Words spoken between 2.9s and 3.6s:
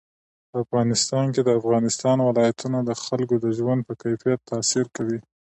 خلکو د